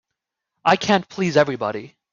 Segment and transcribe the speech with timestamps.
[0.65, 1.95] I can't please everybody.